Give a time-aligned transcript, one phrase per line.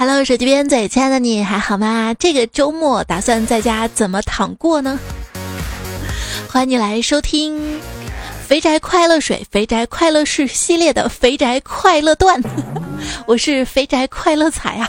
[0.00, 2.14] Hello，手机边最亲爱的你还好吗？
[2.18, 4.98] 这个周末打算在家怎么躺过呢？
[6.48, 7.78] 欢迎你来收听
[8.48, 12.42] 《肥宅快乐水》《肥宅快乐事》系列的《肥宅快乐段》，
[13.28, 14.88] 我是肥宅快乐彩啊。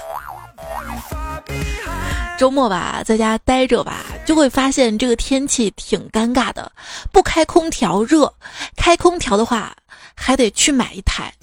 [2.40, 6.72] 周末吧，在家待着吧，就会发现这个天气挺尴尬的。
[7.12, 8.34] 不开空调热，
[8.78, 9.76] 开空调的话
[10.16, 11.34] 还得去买一台。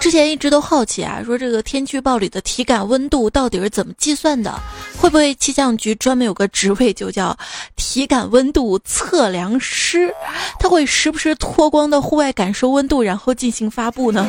[0.00, 4.58] 之前一直都好奇啊，说这个天气预报里的体感温度到底是怎么计算的？
[4.98, 7.36] 会不会气象局专门有个职位就叫
[7.76, 10.12] 体感温度测量师？
[10.58, 14.28] 他会时不时脱光到户外感受温度，然后进行发布呢？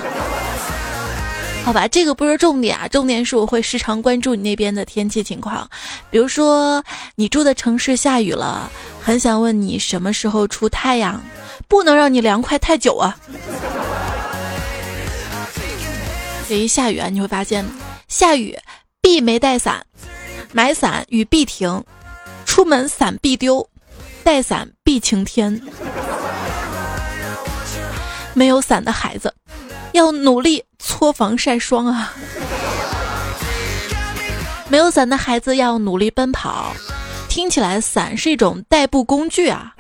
[1.64, 5.68] 好吧，这个不是重点啊，重点是我会时常关注你那边的天气情况。
[6.10, 6.84] 比如说，
[7.16, 8.70] 你住的城市下雨了，
[9.02, 11.24] 很想问你什么时候出太阳，
[11.70, 13.16] 不能让你凉快太久啊。
[16.52, 17.66] 这一下雨啊，你会发现，
[18.10, 18.54] 下雨
[19.00, 19.86] 必没带伞，
[20.52, 21.82] 买伞雨必停，
[22.46, 23.66] 出门伞必丢，
[24.22, 25.62] 带伞必晴天。
[28.34, 29.34] 没有伞的孩子。
[29.94, 32.14] 要努力搓防晒霜啊！
[34.68, 36.74] 没有伞的孩子要努力奔跑。
[37.30, 39.74] 听起来伞是一种代步工具啊！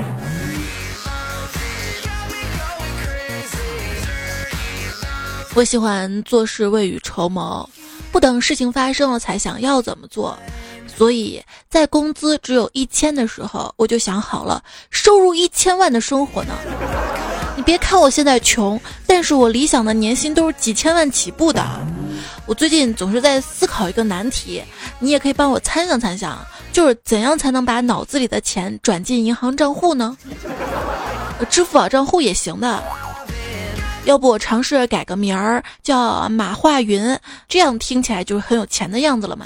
[5.53, 7.69] 我喜欢做事未雨绸缪，
[8.09, 10.37] 不等事情发生了才想要怎么做。
[10.87, 16.53] 所以在工资只有一千的时候，我就想好了收入一千万的生活呢。
[17.57, 21.61] 你别看我现在穷，但是我理想的年薪都是几千万起步的。
[22.45, 24.63] 我最近总是在思考一个难题，
[24.99, 26.39] 你也可以帮我参想参想，
[26.71, 30.17] 就是怎样才能把脑子里的钱转进银行账户呢？
[31.49, 32.81] 支付宝账户也行的。
[34.05, 39.45] 要不我尝试改个名儿叫马化云，这样听起来就是很有钱的样子了嘛。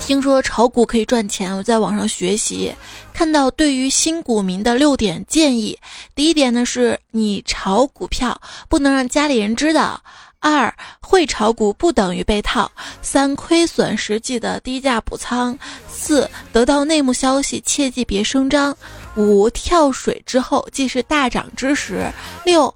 [0.00, 2.74] 听说炒股可以赚钱，我在网上学习，
[3.14, 5.78] 看到对于新股民的六点建议。
[6.14, 8.38] 第一点呢是，你炒股票
[8.68, 9.98] 不能让家里人知道；
[10.40, 12.70] 二，会炒股不等于被套；
[13.00, 15.56] 三，亏损时记得低价补仓；
[15.88, 18.74] 四，得到内幕消息切记别声张；
[19.16, 22.12] 五，跳水之后即是大涨之时；
[22.44, 22.74] 六，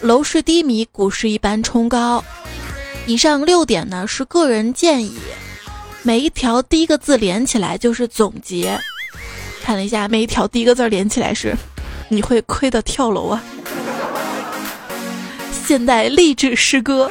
[0.00, 2.24] 楼市低迷，股市一般冲高。
[3.06, 5.16] 以上六点呢是个人建议。
[6.02, 8.78] 每一条第一个字连起来就是总结。
[9.62, 11.56] 看了一下，每一条第一个字连起来是
[12.08, 13.42] “你会亏的跳楼啊”。
[15.66, 17.10] 现代励志诗歌，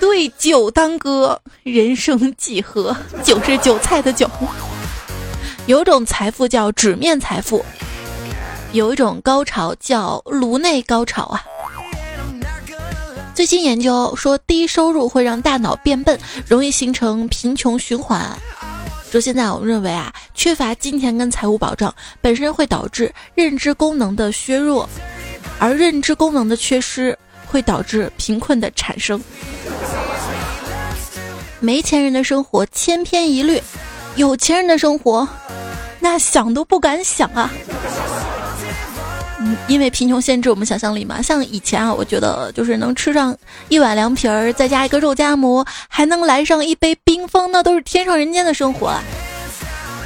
[0.00, 2.96] 对酒当歌，人生几何？
[3.22, 4.30] 酒是韭菜的酒。
[5.66, 7.62] 有种财富叫纸面财富，
[8.72, 11.44] 有一种高潮叫颅内高潮啊。
[13.34, 18.26] 最新研究说，低收入会让大脑变笨，容易形成贫穷循环。
[19.10, 24.88] 说现在我们认为啊，缺乏金钱跟财务保障本身会导致认知功能的削弱，
[25.58, 29.22] 而认知功能的缺失会导致贫困的产生。
[31.60, 33.62] 没钱人的生活千篇一律，
[34.16, 35.28] 有钱人的生活，
[36.00, 37.50] 那想都不敢想啊。
[39.68, 43.36] 因为贫穷限制我们想象力嘛，像以前啊，我觉得就是能吃上
[43.68, 48.86] 一碗凉皮儿，再加一个肉夹馍，还能来上一杯冰峰，那都是天上人间的生活。
[48.86, 49.02] 啊。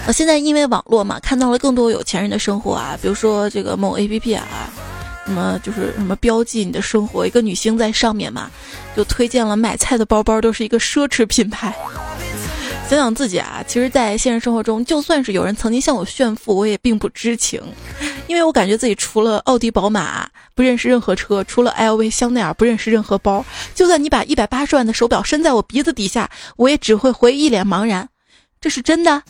[0.06, 4.46] 我，现在因为网络嘛，看到了更多有钱人的生活啊，比如说这个某 A P P 啊，
[5.26, 8.50] 什么就是什么标记你的生活，一个女星在上面嘛，
[8.96, 11.74] 就推荐了买菜的包包都是一个奢侈品牌。
[12.88, 17.60] 想想自己啊，其实，在现实生活中，就算是有人曾经向我炫富，我也并不知情，
[18.26, 23.44] 因为我感觉自己除了奥迪、宝马，不认识任何车；除了 LV、香奈儿，不认识任何包。
[23.74, 28.08] 就算你把一百八十万的手表伸在我鼻子底下，我也只会回一脸茫然。
[28.60, 29.22] 这是真的。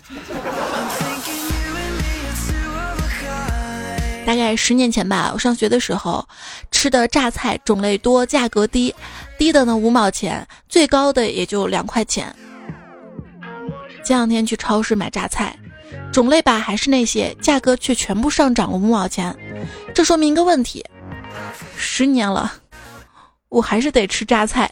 [4.25, 6.27] 大概十年前吧，我上学的时候，
[6.73, 8.93] 吃的榨菜种类多，价格低，
[9.39, 12.35] 低的呢五毛钱，最高的也就两块钱。
[14.05, 15.57] 前两天去超市买榨菜，
[16.13, 19.37] 种类吧还是那些，价格却全部上涨了五毛钱。
[19.95, 20.85] 这说明一个问题：
[21.77, 22.53] 十年了，
[23.49, 24.71] 我还是得吃榨菜。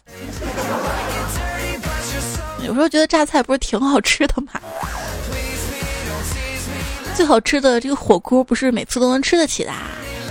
[2.67, 4.61] 有时候觉得榨菜不是挺好吃的吗？
[7.15, 9.73] 最好吃的这个火锅不是每次都能吃得起的。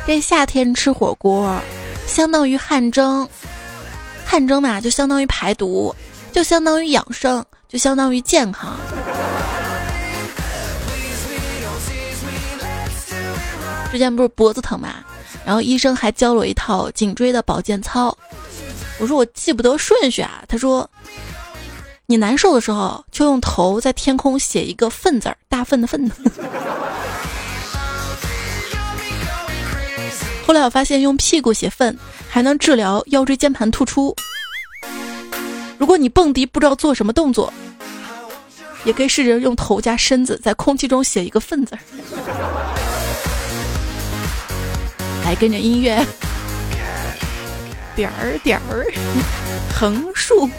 [0.05, 1.55] 这夏天吃火锅，
[2.07, 3.27] 相当于汗蒸，
[4.25, 5.95] 汗蒸嘛就相当于排毒，
[6.31, 7.45] 就相当于养生。
[7.69, 8.77] 就相当于健康。
[13.93, 14.95] 之前不是脖子疼嘛，
[15.45, 18.17] 然后医生还教了我一套颈椎的保健操。
[18.97, 20.43] 我说我记不得顺序啊。
[20.47, 20.89] 他说，
[22.07, 26.11] 你难受的时候就用头在天空写一个粪字儿，大粪的粪。
[30.47, 31.95] 后来我发现用屁股写粪
[32.27, 34.15] 还能治疗腰椎间盘突出。
[35.77, 37.53] 如果你蹦迪不知道做什么动作，
[38.85, 41.79] 也可以试着用头加身子在空气中写一个粪字儿。
[45.23, 46.05] 来跟着音乐，
[47.95, 48.85] 点儿点儿，
[49.73, 50.49] 横竖。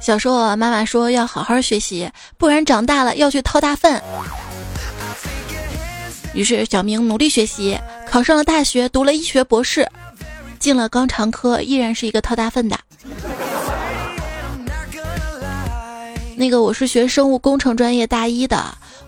[0.00, 2.08] 小时候，妈妈说要好好学习，
[2.38, 4.00] 不然长大了要去掏大粪。
[6.32, 7.76] 于是小明努力学习，
[8.08, 9.88] 考上了大学，读了医学博士，
[10.60, 12.78] 进了肛肠科，依然是一个掏大粪的。
[16.36, 18.62] 那个我是学生物工程专业大一的，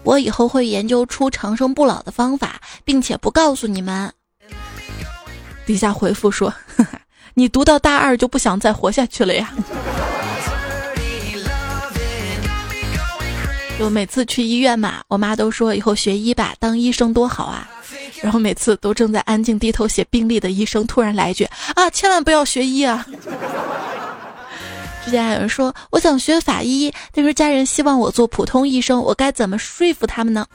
[0.08, 4.10] 我以后会研究出长生不老的方法，并且不告诉你们。
[5.66, 6.50] 底下回复说
[7.34, 9.52] ：“你读到大二就不想再活下去了呀？”
[13.78, 17.68] 就每次去医院嘛，我妈都说以后学医吧，当医生多好啊。
[18.22, 21.44] 然后每次都正在安静低头写病历的医生，突然来一句
[21.76, 23.06] ：“啊，千万不要学医啊！”
[25.08, 30.46] 之前还有人说我想学法医，但是家人希望我做普通医生，我该怎么说服他们呢？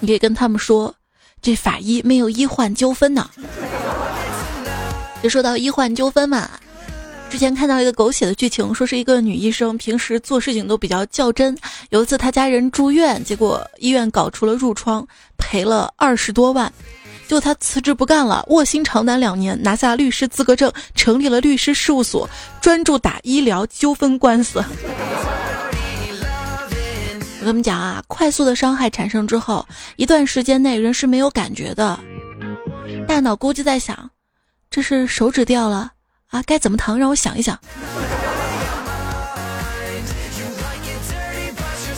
[0.00, 0.92] 你可以跟他们说，
[1.40, 3.30] 这法医没有医患纠纷呢。
[5.22, 6.50] 就说到医患纠纷嘛。
[7.30, 11.56] 之前看到一个狗血的剧情，说是一个女医生，平时做事情都比较较真。
[11.90, 15.06] 有一次她家人住院，结果医院搞出了褥疮，
[15.36, 16.72] 赔了二十多万。
[17.28, 22.28] 就他辞职不干了，卧薪尝胆两年，拿下律师资格证，成立了律师事务所，
[22.60, 24.64] 专注打医疗纠纷官司。
[27.40, 29.64] 我跟你们讲啊，快速的伤害产生之后，
[29.96, 32.00] 一段时间内人是没有感觉的，
[33.06, 34.10] 大脑估计在想，
[34.70, 35.92] 这是手指掉了。
[36.28, 36.98] 啊，该怎么疼？
[36.98, 37.58] 让我想一想。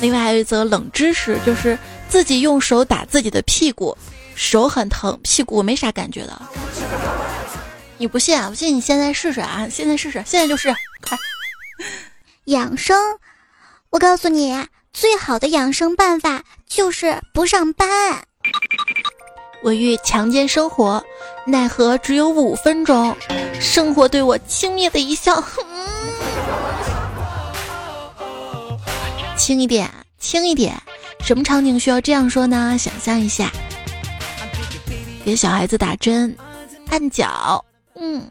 [0.01, 1.79] 另外还有一则冷知识，就是
[2.09, 3.97] 自己用手打自己的屁股，
[4.41, 6.41] 手很疼，屁股没啥感觉的。
[7.99, 8.49] 你不信啊？
[8.49, 9.69] 不信你现在试试啊！
[9.71, 11.19] 现在试试，现在就试，快！
[12.47, 12.97] 养生，
[13.91, 17.87] 我告诉你，最好的养生办法就是不上班。
[19.63, 21.05] 我欲强奸生活，
[21.47, 23.15] 奈何只有五分钟。
[23.61, 25.45] 生活对我轻蔑的一笑，
[29.37, 30.75] 轻一点，轻一点。
[31.23, 32.79] 什么场景需要这样说呢？
[32.79, 33.53] 想象一下，
[35.25, 36.35] 给小孩子打针，
[36.89, 37.65] 按脚，
[37.95, 38.29] 嗯，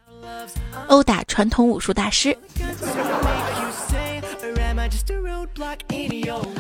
[0.88, 2.38] 殴打传统武术大师。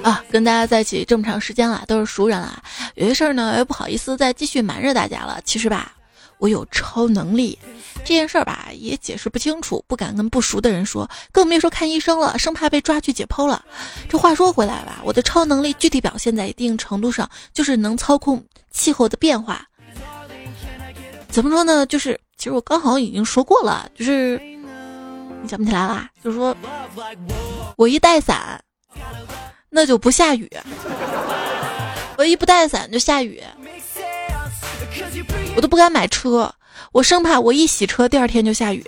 [0.03, 2.61] 啊，跟大家在一起这么长时间了，都是熟人了。
[2.95, 5.39] 有些事儿呢，又不好意思再继续瞒着大家了。
[5.43, 5.93] 其实吧，
[6.37, 7.57] 我有超能力，
[8.03, 13.63] 这件事儿吧也解释不清楚，不敢跟不熟的人说，更别说看医生了，生怕被抓去解剖了。
[14.07, 19.65] 这话说回来吧，我的超能力具体表现在一定程度上，就是能操控气候的变化。
[21.31, 21.85] 怎么说呢？
[21.85, 24.39] 就是其实我刚好已经说过了，就是
[25.41, 26.09] 你想不起来啦？
[26.23, 26.55] 就是说
[27.77, 28.61] 我一带伞，
[29.69, 30.49] 那就不下雨。
[32.17, 33.41] 我一不带伞就下雨，
[35.55, 36.53] 我都不敢买车，
[36.92, 38.85] 我生怕我一洗车第二天就下雨。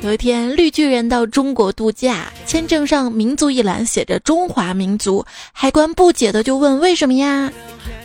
[0.00, 7.52] 有一天，绿巨人到中国度假，签证上民族一栏写着“中华民族”，海关不解的就问：“为什么呀？”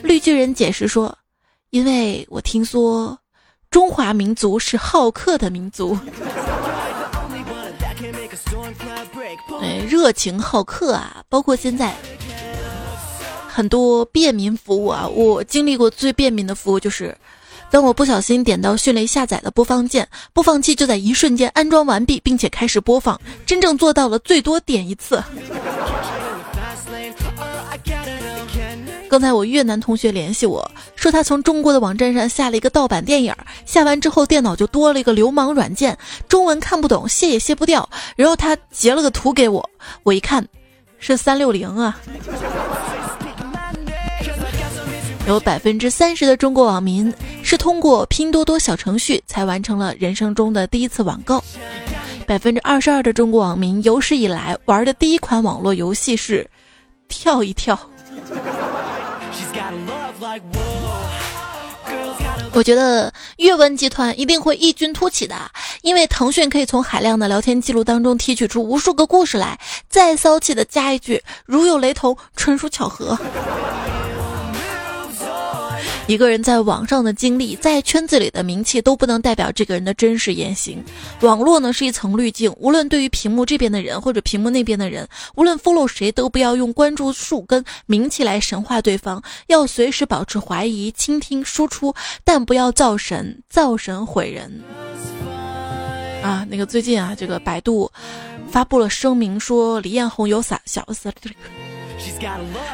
[0.02, 1.16] 绿巨人解释说
[1.70, 3.18] ：“因为我听说，
[3.70, 5.96] 中华民族是好客的民族。”
[9.62, 11.24] 哎，热情好客啊！
[11.30, 11.94] 包括现在
[13.48, 17.16] 很多便民服务啊，我经历过最便民的服务就是，
[17.74, 25.20] 当我不小心点到迅雷下载的播放键，播放器就在一瞬间安装完毕，并且开始播放，真正做到了最多点一次。
[29.10, 33.34] 刚才我越南同学联系我说，他从中国的网站上下了一个盗版电影，
[33.66, 35.98] 下完之后电脑就多了一个流氓软件，
[36.30, 37.90] 中文看不懂，卸也卸不掉。
[38.16, 39.68] 然后他截了个图给我，
[40.04, 40.48] 我一看
[41.00, 42.00] 是三六零啊。
[45.26, 47.12] 有百分之三十的中国网民
[47.44, 51.42] 是通过拼多多小程序才完成了人生中的第一次网购，
[52.28, 56.46] 百分之二十二的中国网民有史以来玩的第一款网络游戏是
[57.08, 57.80] 跳一跳。
[62.52, 65.36] 我觉得阅文集团一定会异军突起的，
[65.84, 73.18] 因为腾讯可以从海量的聊天记录当中提取出无数个故事来，再骚气的加一句“如有雷同，纯属巧合”。
[76.06, 80.84] 一个人在网上的经历，在圈子里的名气都不能代表这个人的真实言行。
[81.22, 91.96] 网络呢是一层滤镜，无论对于屏幕这边的人或者屏幕那边的人，无论 follow 谁，都不要用关注数跟名气来神化对方，要随时保持怀疑，倾听输出，
[92.26, 94.62] 但不要造神，造神毁人。
[96.22, 97.90] 啊，那个最近啊，这个百度
[98.52, 101.14] 发布了声明，说李彦宏有小小三，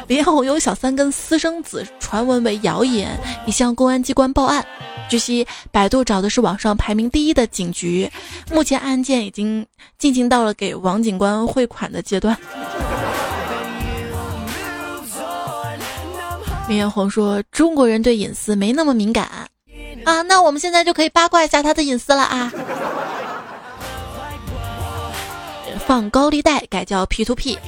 [0.08, 4.64] 彦宏有小三跟私生子，传闻为谣言，已向公安机关报案。
[5.08, 8.10] 据悉，百度找的是网上排名第一的警局，
[8.52, 9.66] 目前案件已经
[9.98, 12.36] 进行到了给王警官汇款的阶段。
[16.68, 19.24] 李彦宏说：“中国人对隐私没那么敏感
[20.04, 22.52] 啊，那我们现在就可以八卦一下他的隐私了啊。”
[25.84, 27.58] 放高利贷改叫 P to P，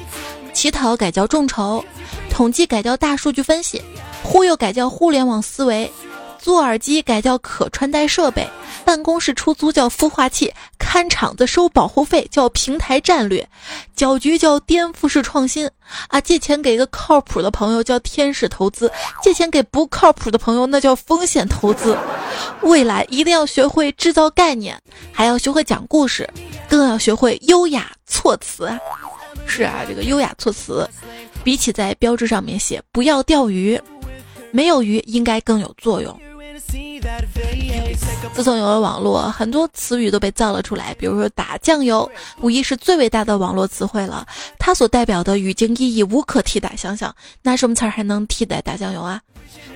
[0.52, 1.84] 乞讨改叫众筹，
[2.30, 3.82] 统计改叫大数据分析，
[4.22, 5.90] 忽悠改叫互联网思维，
[6.38, 8.48] 做耳机改叫可穿戴设备，
[8.84, 13.48] 办公室出租叫孵化器，看场子收保护费叫平台战略，
[13.96, 15.68] 搅局叫颠覆式创新
[16.08, 16.20] 啊！
[16.20, 18.90] 借钱给一个靠谱的朋友叫天使投资，
[19.22, 21.96] 借钱给不靠谱的朋友那叫风险投资。
[22.62, 24.78] 未来一定要学会制造概念，
[25.12, 26.28] 还要学会讲故事。
[26.68, 28.66] 更要学会优雅措辞，
[29.46, 30.88] 是啊，这个优雅措辞，
[31.44, 33.80] 比起在标志上面写“不要钓鱼”，
[34.50, 36.18] 没有鱼应该更有作用。
[38.32, 44.26] 自从有了网络，很多词语都被造了出来，比如说打酱油，无疑是最伟大的网络词汇了。
[44.58, 46.74] 它所代表的语境意义无可替代。
[46.76, 49.20] 想想，拿什么词儿还能替代打酱油啊？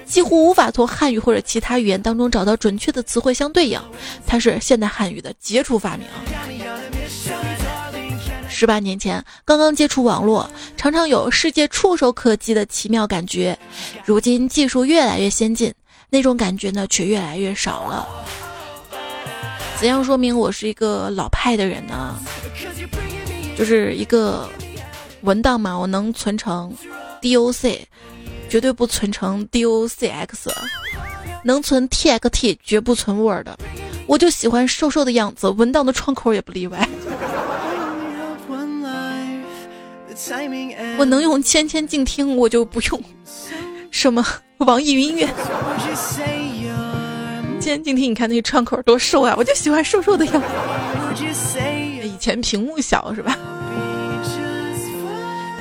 [0.06, 3.78] 几乎无法从汉语或者其他语言当中找到准确的词汇相对应。
[4.26, 6.06] 它是现代汉语的杰出发明。
[8.58, 10.48] 十八年前刚刚接触网络，
[10.78, 13.54] 常常有世界触手可及的奇妙感觉。
[14.02, 15.70] 如今技术越来越先进，
[16.08, 18.08] 那种感觉呢却越来越少了。
[19.78, 22.18] 怎样说明我是一个老派的人呢？
[23.58, 24.48] 就是一个
[25.20, 26.74] 文档嘛，我能存成
[27.20, 27.80] DOC，
[28.48, 30.50] 绝对不存成 DOCX，
[31.44, 33.48] 能存 TXT，绝不存 Word。
[34.06, 36.88] 我就喜欢瘦瘦的样子，文档的窗口也不例外。
[40.98, 43.02] 我能用千千静听，我就不用
[43.90, 44.24] 什么
[44.58, 45.28] 网易云音乐。
[47.60, 49.34] 千千静听，你看那个窗口多瘦啊！
[49.36, 50.48] 我就喜欢瘦瘦的样子。
[52.02, 53.36] 以前屏幕小是吧？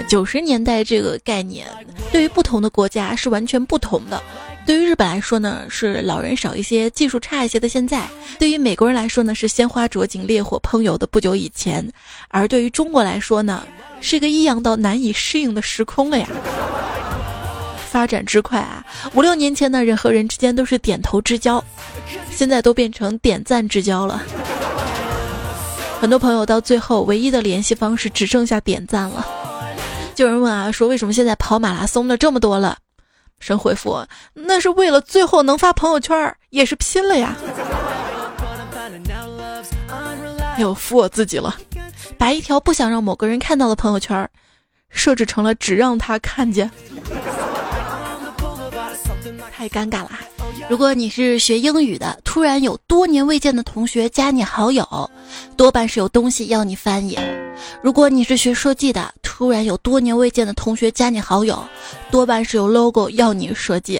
[0.08, 1.68] 九十年代这个概念，
[2.12, 4.22] 对于不同的国家是完全不同的。
[4.66, 8.02] 对于日本来说呢，是老人少一些、技术差一些的现在；
[8.40, 11.84] 对于美国人来说呢，是鲜花着锦、烈火烹油的不久以前；
[12.30, 13.64] 而对于中国来说呢，
[14.02, 16.28] 是一个异样到难以适应的时空了呀。
[17.90, 18.84] 发展之快啊！
[19.14, 21.64] 五六年前呢，人和人之间都是点头之交，
[22.32, 24.24] 现在都变成点赞之交了。
[26.02, 29.26] 很多朋友到最后，唯一的联系方式只剩下点赞了。
[30.16, 32.78] 就有人问啊，说为什么现在跑马拉松的这么多了？
[33.40, 37.36] 神回复：那是为了最后能发朋友圈，也是拼了呀！
[40.56, 41.54] 哎呦，服我自己了，
[42.18, 44.28] 把一条不想让某个人看到的朋友圈，
[44.90, 46.72] 设置成了只让他看见，
[49.52, 50.12] 太尴尬了。
[50.70, 55.10] 如果你是学英语的，突然有多年未见的同学加你好友，
[55.56, 57.16] 多半是有东西要你翻译；
[57.84, 61.64] 如果你是学设计的，突然有多年未见的同学加你好友，
[62.10, 64.00] 多半是有 logo 要你设计；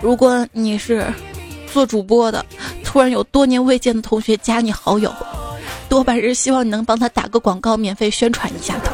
[0.00, 1.12] 如果你是
[1.72, 2.44] 做主播的，
[2.84, 5.12] 突然有多年未见的同学加你好友，
[5.88, 8.90] 多半是希望你能帮他打个广告，免费宣传一下的；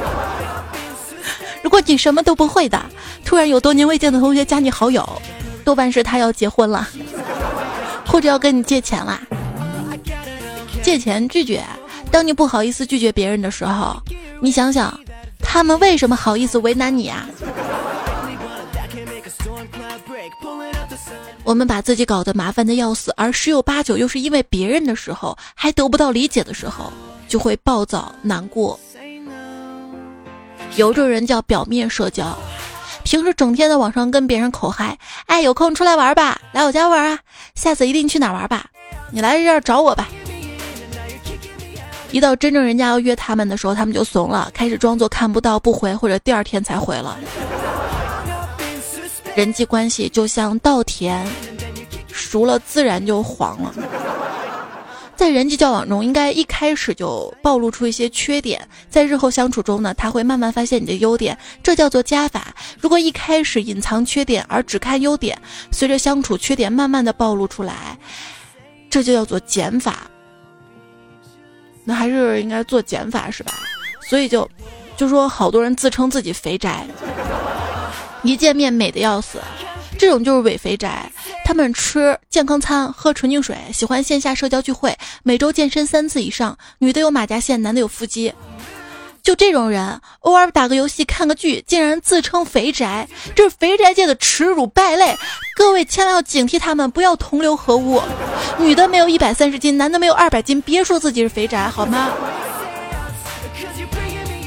[1.62, 2.82] 如果你什么都不会的，
[3.24, 5.06] 突然有多年未见的同学加你好友。
[5.64, 6.88] 多半是他要结婚了，
[8.06, 9.20] 或者要跟你借钱啦。
[10.82, 11.64] 借钱拒绝，
[12.10, 13.96] 当你不好意思拒绝别人的时候，
[14.40, 14.98] 你想想，
[15.38, 17.26] 他们为什么好意思为难你啊？
[21.44, 26.92] 我们把自己搞得麻烦的要死，而十有八九又是因为别人的时候，还得不到理解的时候，
[27.28, 28.78] 就会暴躁难过。
[30.76, 32.36] 有种人叫表面社交。
[33.12, 37.18] 平时整天在网上跟别人口嗨，哎，有空出来玩吧，来我家玩啊，
[37.54, 38.64] 下次一定去哪玩吧，
[39.10, 40.08] 你来这儿找我吧。
[42.10, 47.18] 一到真正人家要约他们的时候，他们就怂了，开始装作看不到不回，或者第二天才回了。
[49.34, 51.22] 人际关系就像稻田，
[52.10, 53.74] 熟了自然就黄了。
[55.14, 62.54] 在人际交往中，应该一开始就暴露出一些缺点，在日后相处中呢，他会慢慢发现你的优点，这叫做加法。
[62.80, 65.40] 如果一开始隐藏缺点而只看优点，
[65.70, 67.96] 随着相处，缺点慢慢的暴露出来，
[68.90, 70.10] 这就叫做减法。
[71.84, 73.52] 那还是应该做减法是吧？
[74.08, 74.48] 所以就，
[74.96, 76.86] 就说好多人自称自己肥宅，
[78.22, 79.38] 一见面美的要死。
[80.02, 81.08] 这种就是伪肥宅，
[81.44, 86.58] 他们吃健康餐，喝纯净水，喜欢线下社交聚会，每周健身三次以上。
[86.78, 88.34] 女的有马甲线，男的有腹肌。
[89.22, 95.16] 就这种人，偶尔打个游戏、看个剧，竟然自称肥宅，这是肥宅界的耻辱败类。
[95.54, 98.02] 各位千万要警惕他们，不要同流合污。
[98.58, 102.10] 女的没有一百三十斤，男的没有二百斤，别说自己是肥宅，好吗？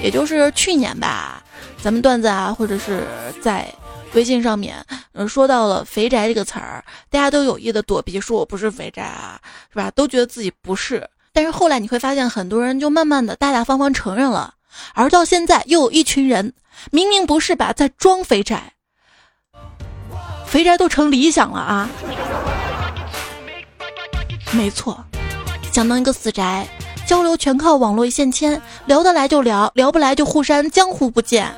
[0.03, 1.41] 也就是去年吧，
[1.81, 3.07] 咱们段子啊，或者是
[3.41, 3.65] 在。
[4.13, 4.73] 微信上面，
[5.17, 9.39] 嗯，说到了“肥宅”这个词儿，大家都有意的躲避，说我不是肥宅啊，
[9.71, 9.89] 是吧？
[9.91, 11.09] 都觉得自己不是。
[11.31, 14.53] 但是后来你会发现，很多人就慢慢的大大方方承认了。
[14.93, 16.53] 而到现在，又有一群人
[16.91, 18.73] 明明不是吧，在装肥宅，
[20.45, 21.89] 肥宅都成理想了啊！
[24.51, 25.01] 没错，
[25.71, 26.67] 想当一个死宅，
[27.07, 31.55] 交流全靠网络一线牵，聊得来就聊，聊不来就互删，江湖不见，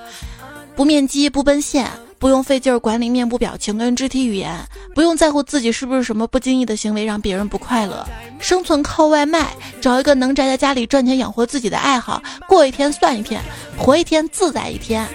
[0.76, 1.90] 不面基不奔现。
[2.20, 4.58] 不用费劲儿管理面部表情跟肢体语言，
[4.96, 8.06] 不用在乎自己是不是什么不经意的行为让别人不快乐。
[8.40, 13.42] 生存靠外卖，找一个能宅在家里赚钱养活自己的爱好，过一天算一天，
[13.78, 15.08] 活一天自在一天。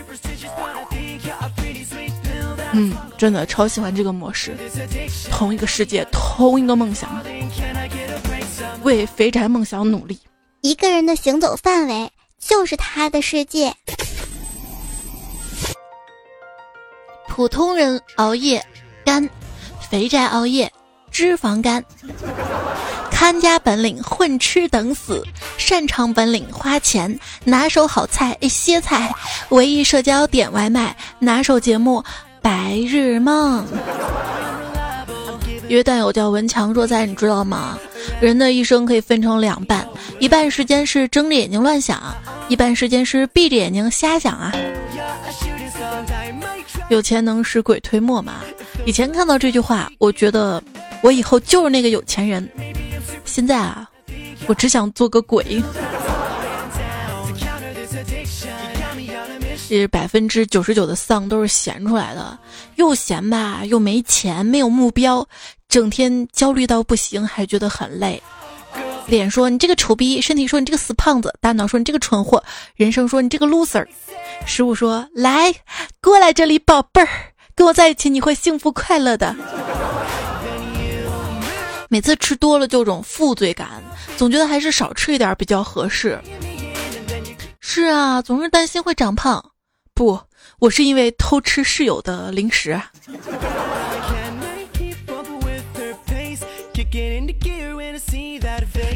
[2.73, 4.57] 嗯，真的超喜欢这个模式。
[5.31, 7.23] 同一个世界，同一个梦想，
[8.83, 10.19] 为肥宅梦想努力。
[10.63, 13.75] 一个人的行走范围就是他的世界。
[17.35, 18.63] 普通人熬夜
[19.07, 19.27] 肝，
[19.89, 20.71] 肥宅熬夜
[21.11, 21.83] 脂肪肝。
[23.11, 25.25] 看家本领混吃等死，
[25.57, 29.11] 擅长本领花钱，拿手好菜歇菜，
[29.49, 32.05] 唯一社交点外卖，拿手节目
[32.43, 33.67] 白日梦。
[35.69, 37.79] 约段友叫文强若在，你知道吗？
[38.21, 41.99] 人的一生可以分成两半，一半时间是睁着眼睛乱想，
[42.49, 44.53] 一半时间是闭着眼睛瞎想啊。
[46.93, 48.41] 有钱能使鬼推磨嘛？
[48.85, 50.63] 以前看到这句话，我觉得
[51.03, 52.47] 我以后就是那个有钱人。
[53.25, 53.89] 现在啊，
[54.47, 55.63] 我只想做个鬼。
[59.69, 62.39] 这百分之九十九的丧都是闲出来的，
[62.77, 65.27] 又闲吧，又没钱，没有目标，
[65.71, 68.23] 整天焦虑到不行，还觉得很累。
[69.07, 72.43] 脸说你这个丑逼，身体说你这个死胖子，大脑说你这个蠢货，
[72.77, 73.87] 人生说你这个 loser。
[74.47, 75.55] 食物说：“来，
[76.01, 77.09] 过来这里，宝贝儿，
[77.55, 79.35] 跟我在一起你会幸福快乐的。”
[81.89, 83.83] 每次吃多了就种负罪感，
[84.17, 86.19] 总觉得还是少吃一点比较合适。
[87.61, 89.45] 是啊，总是担心会长胖。
[89.95, 90.19] 不，
[90.59, 92.81] 我是因为偷吃室友的零食。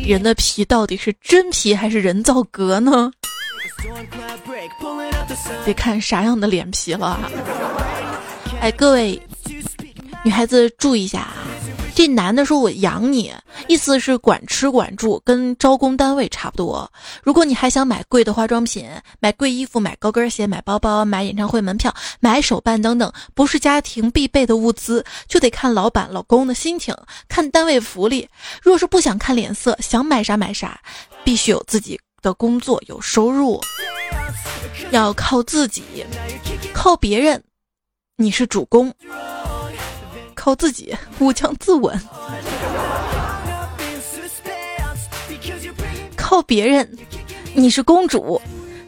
[0.07, 3.11] 人的皮到底是真皮还是人造革呢？
[5.65, 7.19] 得看啥样的脸皮了。
[8.61, 9.21] 哎，各位
[10.25, 11.46] 女孩子注意一下啊！
[11.97, 13.33] 这男的说我养你，
[13.69, 16.93] 意思是管吃管住，跟招工单位差不多。
[17.23, 18.87] 如果你还想买贵的化妆品、
[19.19, 26.95] 买贵衣服、买高跟鞋、买包包、买演唱会门票、买手办等等，不是家庭必备的物资，就得看老板、老公的心情，
[27.29, 28.29] 看单位福利。
[28.63, 30.79] 若是不想看脸色，想买啥买啥，
[31.25, 33.59] 必须有自己的工作，有收入。
[34.91, 35.83] 要靠自己，
[36.75, 37.43] 靠别人，
[38.19, 38.91] 你是主公；
[40.47, 41.93] 靠自己，武强自刎。
[46.17, 46.89] 靠别人，
[47.53, 48.41] 你是公主；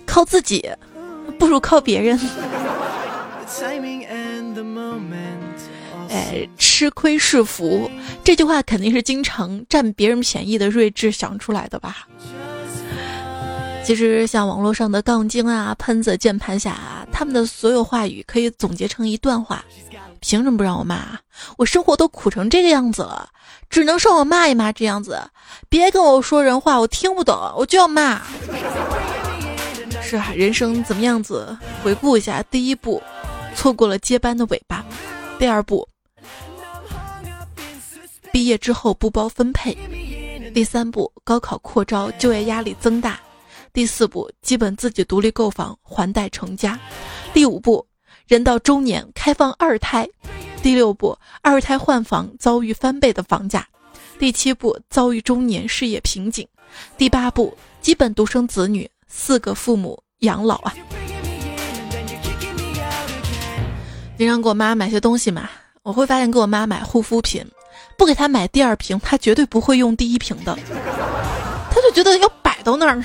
[0.07, 0.71] 靠自己，
[1.37, 2.17] 不如靠别人。
[6.11, 7.91] 哎，吃亏是福，
[8.23, 12.07] 这句话肯定是经常占别人便宜的睿智想出来的吧。
[13.85, 19.65] 其实，像网络上的杠精啊、喷子、键盘侠，他们的所有话语可以总结成一段话：
[20.21, 21.21] 凭什么不让我骂啊？
[21.57, 23.29] 我生活都苦成这个样子了，
[23.71, 25.21] 只能让我骂一骂这样子。
[25.69, 28.23] 别跟我说人话，我听不懂，我就要骂。
[30.03, 31.57] 是啊，人生怎么样子？
[31.83, 33.03] 回顾一下：第一步，
[33.55, 34.83] 错过了接班的尾巴；
[35.39, 35.87] 第二步，
[38.33, 39.77] 毕业之后不包分配；
[40.55, 43.21] 第三步，高考扩招，就业压力增大。
[43.73, 46.73] 第四步，基本自己独立购房，还贷成家；
[47.35, 47.87] 第五步，
[48.29, 50.05] 人到中年开放二胎；
[50.63, 53.63] 第六步，二胎换房遭遇翻倍的房价；
[54.19, 56.47] 第七步遭遇中年事业瓶颈，
[56.99, 60.75] 第八步基本独生子女，四个父母养老啊。
[64.19, 65.49] 经常给我妈买些东西嘛，
[65.83, 67.43] 我会发现给我妈买护肤品，
[67.97, 70.55] 不给她买第二瓶，她绝对不会用第一瓶的，
[71.71, 73.03] 她就觉得要摆到那儿。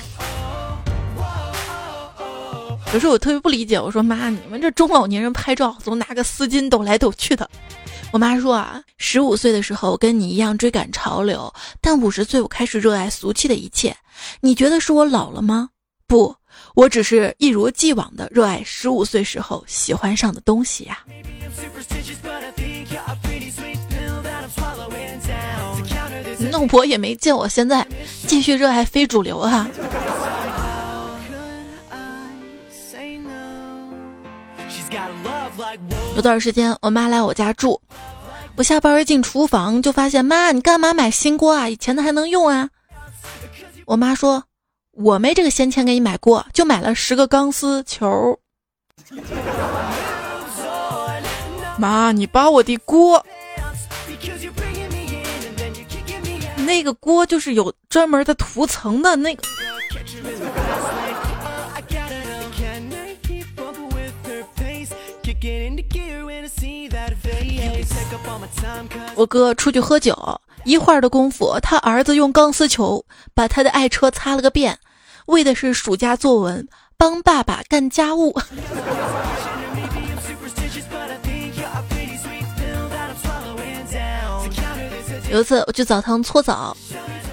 [2.94, 7.50] 有时候我特别不理解，我说妈，你们这中老年人拍照总拿个丝巾抖来抖去的。
[8.12, 13.96] 我妈说啊，十五岁的时候跟你一样追赶潮流，但五十岁我开始热爱俗气的一切。
[14.40, 15.70] 你觉得是我老了吗？
[16.06, 16.36] 不，
[16.76, 21.00] 我只是一如既往的热爱十五岁时候喜欢上的东西呀。
[26.52, 27.84] 那我也没见我现在
[28.28, 29.68] 继续热爱非主流啊。
[36.16, 37.80] 有段时间，我妈来我家住，
[38.56, 41.68] 我下班一进厨房就发现，妈，你干嘛买新锅啊？
[41.68, 42.68] 以前的还能用啊？
[43.84, 44.44] 我妈说，
[44.92, 48.38] 我没这个闲钱给你买锅，就买了十个钢丝球。
[51.76, 53.24] 妈，你把我的锅，
[56.58, 59.42] 那个锅就是有专门的涂层的那个。
[69.14, 74.78] 我哥出去喝酒，一会儿的功夫，他儿子用钢丝球把他的爱车擦了个遍，
[75.26, 78.34] 为的是暑假作文，帮爸爸干家务。
[85.30, 86.76] 有一次我去澡堂搓澡，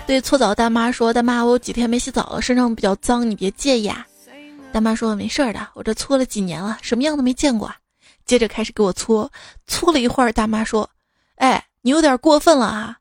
[0.07, 4.07] 对搓澡大妈说：“大妈，我有几天没洗澡了，身上比较脏，你别介意啊。”
[4.73, 7.75] 大妈说：“没事的，我这搓了几年了，什么样都没见过。”啊
[8.31, 9.29] 接着开始给我搓，
[9.67, 10.89] 搓了一会儿，大妈说
[11.35, 12.99] ：“哎，你有点过分了啊！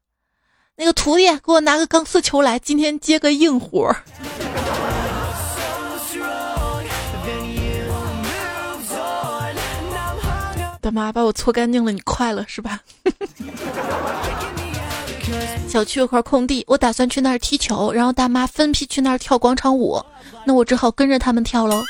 [0.75, 3.95] 那个徒弟，给我拿个钢丝球来，今天接个硬活。
[10.83, 12.81] ”大妈把我搓干净了，你快了是吧？
[15.69, 20.05] 小区有块空地，我打算去那儿踢球，然后大妈分批去那儿跳广场舞，
[20.45, 21.85] 那我只好跟着他们跳喽。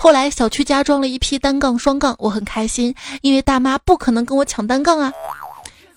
[0.00, 5.12] 后来小区加装了一批单杠、双杠，我很开心，因为大妈不可能跟我抢单杠啊。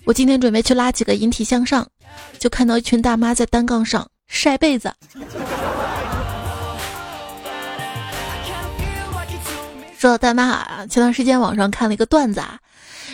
[0.04, 1.86] 我今天准备去拉几个引体向上，
[2.36, 4.92] 就看到一群大妈在单杠上晒被子。
[9.96, 12.58] 说到大妈啊，前段时间网上看了一个段子啊。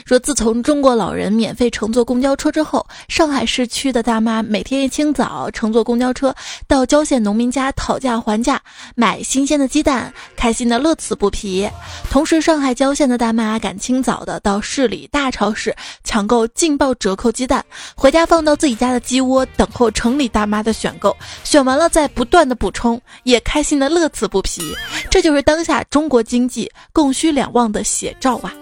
[0.09, 6.35] 说，自从中国老人免费乘坐公交车之后，上海市区的大妈每天一清早乘坐公交车
[6.67, 8.59] 到郊县农民家讨价还价
[8.95, 11.69] 买新鲜的鸡蛋，开心的乐此不疲。
[12.09, 17.63] 同时，上海郊县的大妈赶清早的到市里大超市抢购劲爆折扣鸡蛋，
[17.95, 24.63] 回家放到自己家的鸡窝，等候城里大妈的选购，选完了再不断的补充，也开心的乐此不疲。
[25.11, 28.55] 这就是当下中国经济供需两旺的写照啊！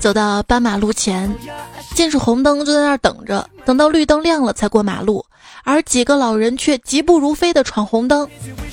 [0.00, 1.32] 走到斑马路前，
[1.94, 5.24] 见是红灯，就在那儿等着，等到绿灯亮了才过马路。
[5.64, 8.28] 而几个老人却疾步如飞的闯红灯。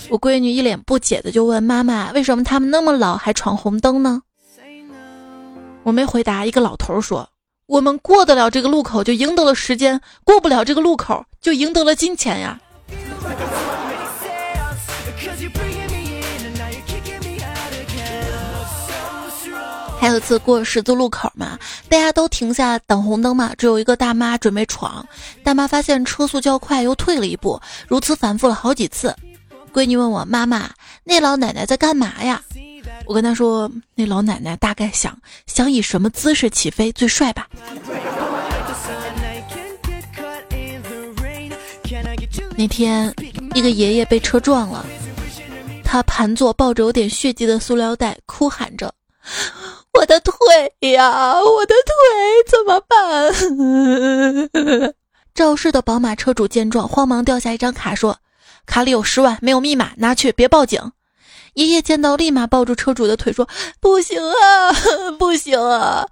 [0.09, 4.23] 我闺女一脸不解的就问妈妈：“为什么他们那么老还闯红灯呢？”
[5.83, 6.45] 我没回答。
[6.45, 7.29] 一个老头说
[7.67, 12.59] ：“我们过得了这个路口就赢得了时间，过不了这个路口就赢得了金钱呀。”
[19.99, 21.59] 还有一次过十字路口嘛，
[21.89, 25.05] 大家都停下等红灯嘛，只有一个大妈准备闯。
[25.43, 29.13] 大妈发现车速较快，又退了一步，如此反复了好几次。
[29.73, 30.69] 闺女问我妈妈
[31.03, 32.41] ：“那老奶奶在干嘛呀？”
[33.05, 37.47] 我跟她说：“那老奶奶大概想想以什么姿势起飞最帅吧。”
[42.55, 43.13] 那天，
[43.53, 44.85] 一个爷爷被车撞了，
[45.83, 48.93] 他盘坐抱着有点血迹的塑料袋，哭喊着。
[49.93, 50.35] 我的腿
[50.91, 51.93] 呀，我的腿
[52.47, 53.33] 怎么办？
[55.33, 58.17] 肇事的宝马车主见状，慌忙掉下一张卡，说
[58.65, 60.91] ：“卡里有十万，没有密码，拿去，别报警。”
[61.55, 63.47] 爷爷见到，立马抱住车主的腿，说
[63.81, 64.71] ：“不行啊，
[65.17, 66.07] 不行啊！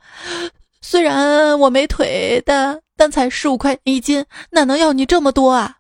[0.82, 5.76] 虽然我没腿，但但才十五块一斤，哪能要你这么多啊？”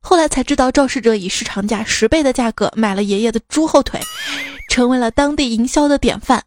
[0.00, 4.00] 后来才知道，肇事者以市场价十倍的价格买了爷爷的猪后腿，
[4.68, 6.44] 成为了当地营销的典范。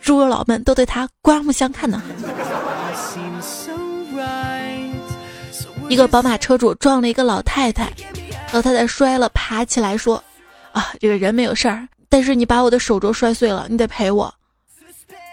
[0.00, 2.02] 猪肉佬们都对他刮目相看呢。
[5.88, 7.92] 一个宝马车主撞了一个老太太，
[8.52, 10.22] 老太太摔了，爬起来说
[10.72, 14.32] ：“啊，这个人没有事儿，但是你把我的手镯摔碎了，你得赔我。”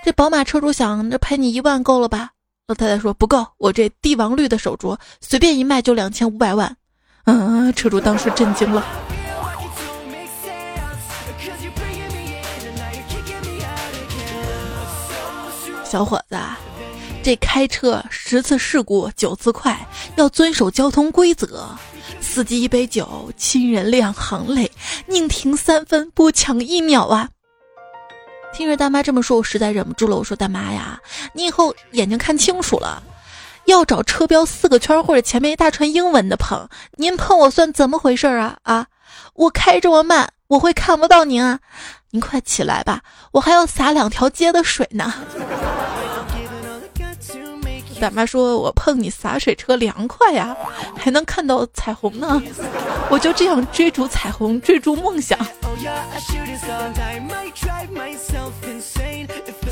[0.04, 2.32] 这宝马车主想，这赔你一万够了吧？
[2.68, 6.76] 老太太说不够，我这帝王绿的手镯随便一卖就两千五百万。
[7.26, 8.84] 嗯，车主当时震惊了。
[15.88, 16.38] 小伙子，
[17.24, 21.66] 这开车十次事故九次快，要遵守交通规则。
[22.20, 24.70] 司机一杯酒，亲人两行泪，
[25.06, 27.30] 宁停三分不抢一秒啊！
[28.54, 30.18] 听着大妈这么说，我实在忍不住了。
[30.18, 31.00] 我说：“大妈呀，
[31.32, 33.02] 你以后眼睛看清楚了，
[33.64, 36.68] 要找车标四个圈或者前面一大串英文的碰。
[36.98, 38.58] 您碰我算怎么回事啊？
[38.64, 38.88] 啊，
[39.36, 41.62] 我开这么慢，我会看不到您啊！
[42.12, 45.14] 您快起来吧，我还要洒两条街的水呢。”
[48.00, 50.56] 大妈说：“我碰你洒水车凉快呀，
[50.96, 52.40] 还能看到彩虹呢。”
[53.10, 55.40] 我就这样追逐彩虹，追逐梦想。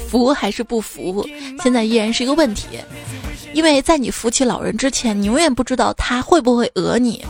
[0.09, 1.23] 服还是不服？
[1.61, 2.79] 现在依然是一个问题，
[3.53, 7.23] 因为在你扶起老人之前，你永远不知道他会不会讹你。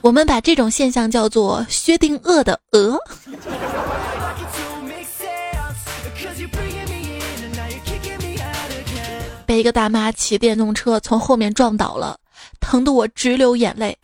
[0.00, 2.98] 我们把这种现象叫做薛定谔的讹。
[9.52, 12.18] 被一个大妈骑电动车从后面撞倒了，
[12.58, 13.94] 疼得我直流眼泪。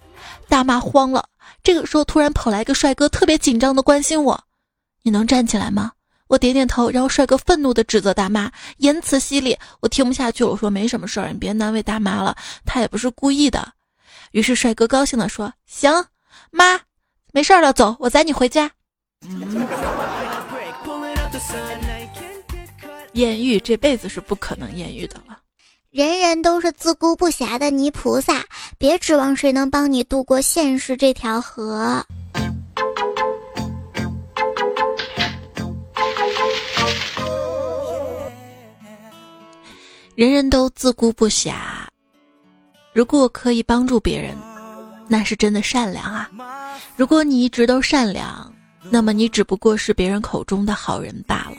[0.47, 1.27] 大妈慌了，
[1.63, 4.39] 这个时候突然跑来一个帅哥，特别紧张的关心我
[5.01, 5.91] ：“你能站起来吗？”
[6.29, 10.51] 我点点头，然后帅哥愤怒的指责大妈，言辞犀利，我听不下去了。
[10.51, 13.73] 我说：“没什么事儿，你别难为大妈了，她也不是故意的。”
[14.33, 15.91] 于是帅哥高兴的说：“行，
[16.51, 16.79] 妈，
[17.33, 18.71] 没事了，走，我载你回家。”
[23.15, 25.28] 艳遇这辈子是不可能艳遇的了。
[25.99, 28.45] 人人都是自顾不暇的泥菩萨，
[28.79, 32.07] 别指望谁能帮你渡过现实这条河。
[40.15, 41.57] 人人都自顾不暇，
[42.93, 44.37] 如果可以帮助别人，
[45.09, 46.31] 那是真的善良啊。
[46.95, 48.55] 如果你一直都善良，
[48.89, 51.57] 那么你只不过是别人口中的好人罢了。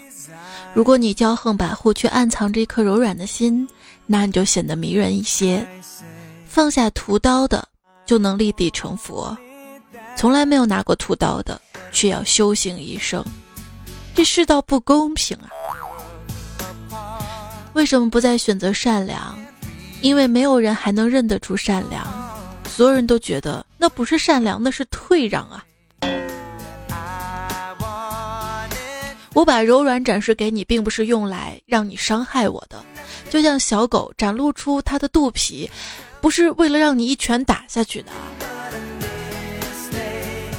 [0.73, 3.67] 如果你骄横跋扈，却暗藏着一颗柔软的心，
[4.11, 5.63] 那你就显得迷人一些。
[6.47, 7.67] 放下屠刀的，
[8.07, 9.37] 就能立地成佛；
[10.17, 13.23] 从来没有拿过屠刀的，却要修行一生。
[14.15, 15.47] 这世道不公平啊！
[17.73, 19.37] 为什么不再选择善良？
[20.01, 22.03] 因为没有人还能认得出善良，
[22.67, 25.63] 所有人都觉得那不是善良，那是退让啊。
[29.39, 32.83] 我把柔软展示给你，并不是用来让你伤害我的。
[33.29, 35.71] 就像小狗展露出它的肚皮，
[36.19, 38.11] 不是为了让你一拳打下去的。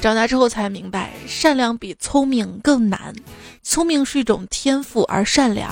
[0.00, 3.14] 长大之后才明白，善良比聪明更难。
[3.62, 5.70] 聪明是一种天赋，而善良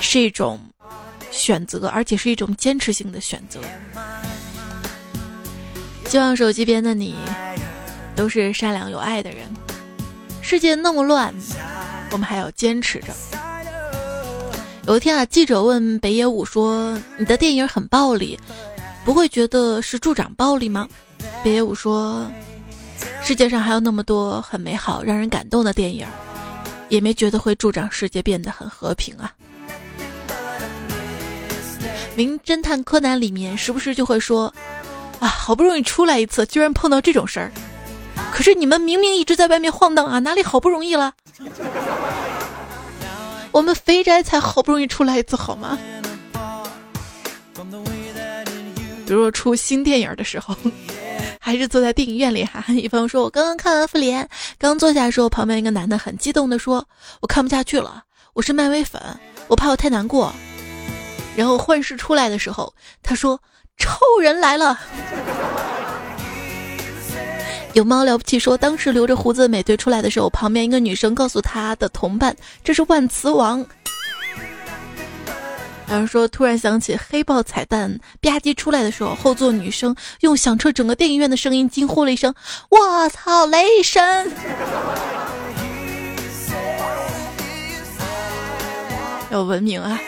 [0.00, 0.58] 是一种
[1.30, 3.60] 选择，而且是一种坚持性的选择。
[6.06, 7.14] 希望手机边的你
[8.16, 9.46] 都是善良有爱的人。
[10.42, 11.32] 世界那么乱。
[12.10, 13.12] 我们还要坚持着。
[14.86, 18.38] 有一天啊，记者问北野武说：“你的电影很暴力，
[19.04, 20.88] 不会觉得是助长暴力吗？”
[21.44, 22.26] 北野武说
[23.22, 26.06] ：“世界上还有那么多很美好、让人感动的电影，
[26.88, 29.32] 也没觉得会助长世界变得很和平啊。”
[32.16, 34.52] 《名侦探柯南》里面时不时就会说
[35.20, 37.52] ：“啊，好不容易出来一次，居然碰到这种事儿。”
[38.32, 41.12] 可是你们明明一直在外面晃荡啊，哪里好不容易了？
[43.52, 45.78] 我们肥宅才好不容易出来一次，好吗？
[49.06, 50.56] 比如说出新电影的时候，
[51.40, 52.64] 还是坐在电影院里哈。
[52.68, 54.24] 一朋友说：“我刚刚看完《复联》，
[54.56, 56.86] 刚坐下的时候，旁边一个男的很激动的说
[57.20, 59.02] ：‘我看不下去了，我是漫威粉，
[59.48, 60.32] 我怕我太难过。’
[61.36, 63.40] 然后幻视出来的时候，他说
[63.76, 63.90] ：‘臭
[64.22, 64.78] 人来了。’”
[67.72, 73.64] 有猫了不起说，当时留着胡子的美队出来的时候，旁边一个女生告诉他的同伴：“这是万磁王。”
[75.86, 82.34] 然后说，突然想起黑豹彩蛋吧唧出来的时候，后座女生用响彻整个电影院的声音惊呼了一声
[82.70, 84.32] ：“我操，雷神！”
[89.30, 89.98] 要文明啊！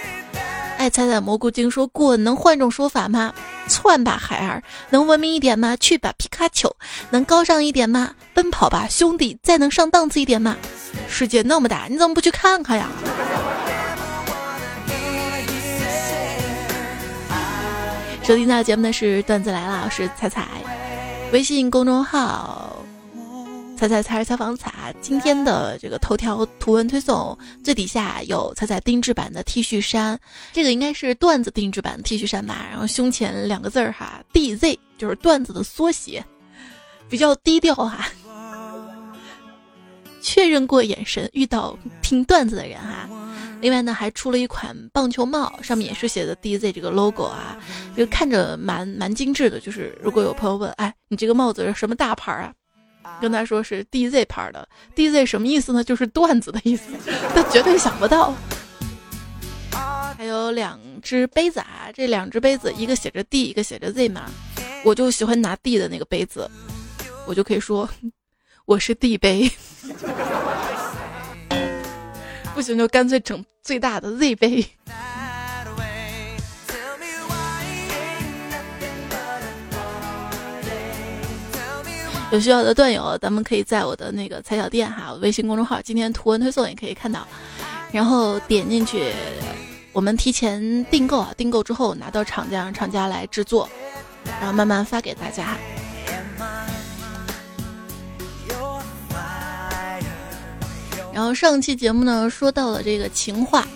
[0.83, 3.33] 爱踩踩蘑菇精说：“滚，能换种说法吗？”
[3.71, 5.77] 窜吧，孩儿，能文明一点吗？
[5.77, 6.69] 去吧，皮卡丘，
[7.11, 8.13] 能高尚一点吗？
[8.35, 10.57] 奔跑吧，兄弟，再能上档次一点吗？
[11.09, 12.89] 世界那么大，你怎么不去看看呀？
[18.25, 20.49] 收听到节目的是段子来了，我是彩彩，
[21.31, 22.82] 微信公众号。
[23.83, 30.17] 彩彩才是采访彩，今天的这个头条图文推送最底下有彩彩定制版的 T 恤衫，
[30.53, 32.65] 这个应该是段子定制版 T 恤衫吧。
[32.71, 36.25] 然后胸前两个字儿哈，DZ 就是段子的缩写，
[37.09, 38.09] 比较低调哈。
[40.21, 43.09] 确认过眼神，遇到听段子的人哈。
[43.61, 47.59] 另外呢，还出了一款棒球帽，上面也是写的 DZ 这个 logo 啊，
[47.97, 49.59] 就看着蛮蛮精致的。
[49.59, 52.53] 就是如果有朋友问，哎，你这个帽子是什么大牌啊？
[53.21, 55.83] 跟他说是 DZ 牌的，DZ 什么意思呢？
[55.85, 56.91] 就是段子的意思，
[57.35, 58.35] 他绝对想不到。
[60.17, 64.31] 还有两只杯子啊，这两只杯子，一个写着 D，一个写着 Z 嘛，
[64.85, 66.49] 我就喜欢拿 D 的那个杯子，
[67.27, 67.89] 我就可以说
[68.67, 69.51] 我是 D 杯。
[72.55, 74.65] 不行就干脆整最大的 Z 杯。
[82.33, 87.29] 有需要的段友，咱们可以在我的那个彩小店哈，微信公众号，今天图文推送也可以看到，
[87.93, 89.13] 然后点进去，
[89.93, 93.69] 我们提前订购啊，订购之后拿到厂家，让厂家来制作，
[94.41, 95.59] 然后慢慢发给大家。
[101.13, 103.69] 然后上期节目呢，说到了这个情话，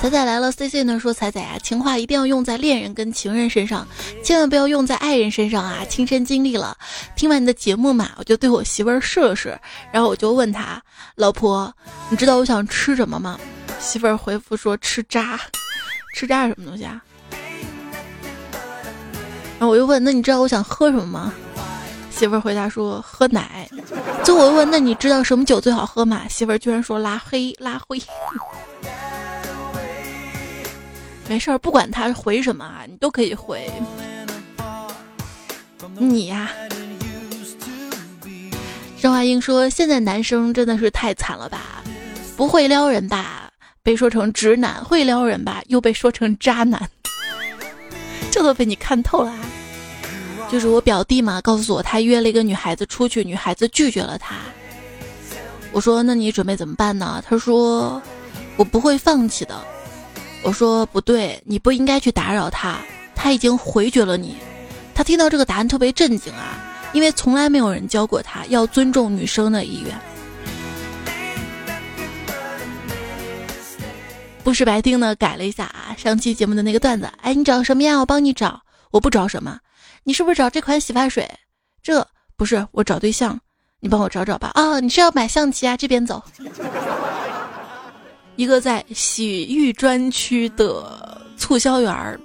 [0.00, 0.50] 彩彩来了。
[0.52, 3.86] C C 呢说彩彩啊，情话一定要用在恋人跟情人身上，
[4.22, 5.84] 千万不要用在爱人身上啊！
[5.88, 6.76] 亲身经历了，
[7.16, 9.58] 听完你的节目嘛，我就对我媳妇儿试了试，
[9.90, 10.82] 然后我就问他，
[11.16, 11.72] 老婆，
[12.10, 13.38] 你知道我想吃什么吗？
[13.80, 15.40] 媳妇儿回复说吃渣，
[16.14, 17.00] 吃渣是什么东西啊？
[19.58, 21.32] 然后我又问，那你知道我想喝什么吗？
[22.10, 23.68] 媳妇儿回答说：“喝奶。”
[24.22, 28.00] 最后我问：“那你知道什么酒最好喝吗？”媳妇儿居然说：“拉黑，拉灰。”
[31.32, 33.66] 没事儿，不管他回什么啊，你都可以回。
[35.96, 36.50] 你呀，
[39.00, 41.82] 张华英说：“现在男生真的是太惨了吧？
[42.36, 43.48] 不会撩人吧，
[43.82, 46.86] 被说成直男；会撩人吧，又被说成渣男。
[48.30, 49.38] 这都被你看透了。”啊
[50.50, 54.34] 就是我表弟嘛，告诉我他约了一个女孩子出去，女孩子拒绝了他。
[55.72, 57.24] 我说那你准备怎么办呢？
[57.26, 58.02] 他说
[58.58, 59.58] 我不会放弃的。
[60.42, 62.78] 我说不对，你不应该去打扰他，
[63.14, 64.36] 他已经回绝了你。
[64.94, 66.58] 他听到这个答案特别震惊啊，
[66.92, 69.96] 因为从来没有人教过他要尊重女生的意愿。
[74.44, 77.08] 不是白听呢，改了一下啊，上期节目的那个段子。
[77.22, 77.98] 哎，你找什么呀？
[77.98, 78.60] 我帮你找。
[78.90, 79.58] 我不找什么。
[80.02, 81.30] 你是不是找这款洗发水？
[81.80, 82.04] 这
[82.36, 83.38] 不是我找对象，
[83.78, 84.50] 你帮我找找吧。
[84.54, 85.76] 啊，你是要买象棋啊？
[85.76, 86.20] 这边走。
[88.42, 92.18] 一个在洗浴专区的促销员儿，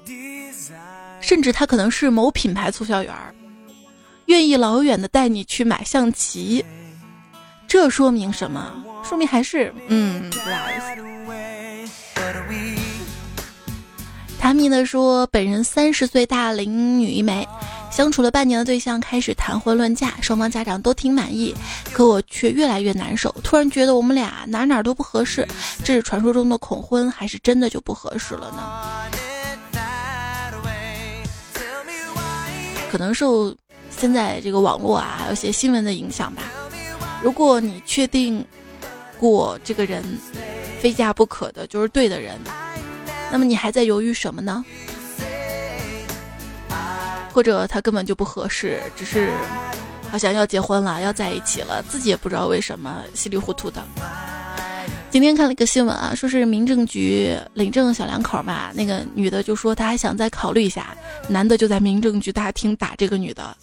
[1.22, 3.36] 甚至他可能是某品牌促销员儿，
[4.26, 6.66] 愿意老远的带你去买象棋，
[7.68, 8.84] 这说明什么？
[9.08, 10.28] 说明还是嗯。
[14.40, 17.48] 他咪的说，本人三十岁大龄女一枚，
[17.98, 21.52] 相处了半年的对象开始谈婚论嫁，双方家长都挺满意，
[21.92, 25.48] 可我却越来越难受，突然觉得我们俩哪哪都不合适，
[25.84, 29.10] 这是传说中的恐婚，还是真的就不合适了呢？
[32.92, 33.52] 可能受
[33.90, 36.44] 现在这个网络啊，还有些新闻的影响吧。
[37.24, 38.46] 如果你确定
[39.20, 40.04] 过这个人
[40.80, 42.40] 非嫁不可的，就是对的人。
[43.32, 44.64] 那么你还在犹豫什么呢？
[47.38, 49.30] 或者他根本就不合适，只是
[50.10, 53.84] 好像要结婚了，要在一起了，自己也不知道为什么稀里糊涂的。
[55.12, 60.98] 今天看了一个新闻啊，说是民政局领证小两口嘛，那个女的就说她还想再考虑一下，
[61.28, 63.56] 男的就在民政局大厅打这个女的，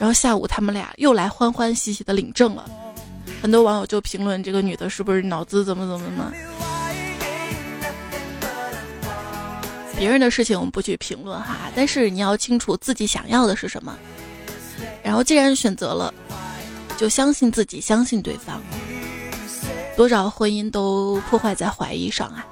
[0.00, 2.64] 然后下午他们俩又来欢欢喜喜的领证了，
[3.42, 6.32] 很多网友就评论这个女的是不是脑子怎么怎么么。
[9.96, 13.96] 别人的事情我们不去评论哈，但是你要清楚自己想要的是什么。
[15.02, 16.12] 然后既然选择了，
[16.96, 18.60] 就相信自己，相信对方。
[19.96, 22.44] 多少婚姻都破坏在怀疑上啊！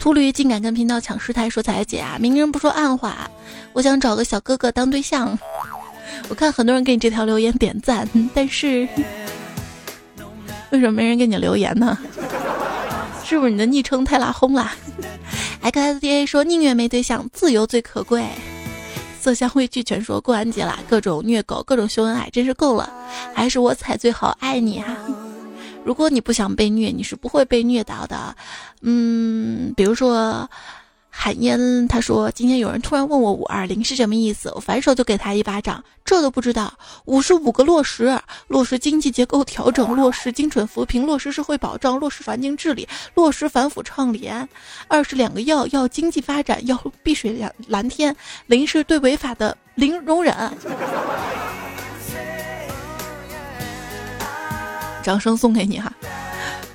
[0.00, 3.30] 秃驴竟敢跟频道抢师太说彩姐啊，明人不说暗话，
[3.72, 5.38] 我想找个小哥哥当对象。
[6.28, 8.88] 我看很多人给你这条留言点赞，但是
[10.70, 11.96] 为什么没人给你留言呢？
[13.24, 14.70] 是不是你的昵称太拉轰了？
[15.64, 18.24] XSDA 说宁愿没对象，自由最可贵。
[19.18, 22.92] 色香味俱全说过完节啦，各种虐狗，各种秀恩爱，真是够了。
[23.34, 24.98] 还是我踩最好，爱你啊！
[25.82, 28.36] 如果你不想被虐，你是不会被虐到的。
[28.82, 30.48] 嗯，比如说
[31.16, 36.74] 海烟他说：“今天有人突然问我五二零是什么意思，我反手就给他一巴掌，这都不知道？
[37.06, 44.46] 五是五个落实：落实经济结构调整，落实精准扶贫，落实社会保障，落实环境治理，落实反腐倡廉。
[44.86, 48.14] 二是两个要：要经济发展，要碧水蓝蓝天。
[48.46, 50.34] 零是对违法的零容忍。”
[55.02, 55.90] 掌声送给你哈。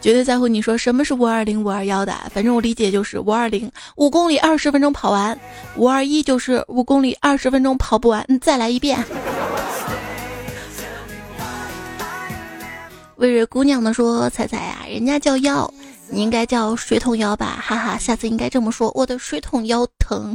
[0.01, 5.37] 绝对在乎你说什么是五二零五二幺的，反正我理解就是五二零五公里二十分钟跑完，
[5.75, 9.03] 五二一就是五公里二十分钟跑不完，你再来一遍。
[13.17, 15.69] 魏瑞姑娘呢说：“彩彩呀，人家叫腰，
[16.09, 17.61] 你应该叫水桶腰吧？
[17.61, 20.33] 哈哈，下次应该这么说，我的水桶腰疼，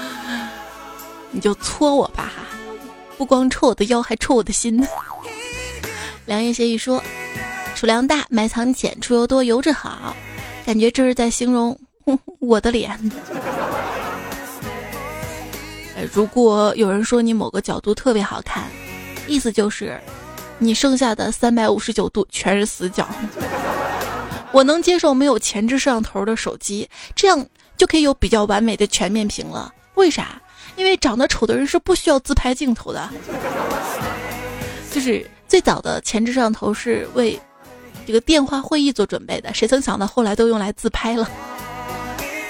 [1.30, 2.42] 你就搓我吧哈，
[3.18, 4.82] 不光抽我的腰，还抽我的心。
[6.24, 7.02] ”良言协议说。
[7.74, 10.16] 储量大，埋藏浅，出油多，油质好，
[10.64, 11.76] 感觉这是在形容
[12.38, 12.98] 我的脸。
[16.12, 18.64] 如果有人说你某个角度特别好看，
[19.26, 20.00] 意思就是
[20.58, 23.06] 你剩下的三百五十九度全是死角。
[24.52, 27.44] 我能接受没有前置摄像头的手机，这样
[27.76, 29.72] 就可以有比较完美的全面屏了。
[29.94, 30.40] 为啥？
[30.76, 33.10] 因为长得丑的人是不需要自拍镜头的。
[34.90, 37.38] 就是最早的前置摄像头是为。
[38.06, 41.28] 这个电话会议做准备的，谁曾想到后来都用来自拍了？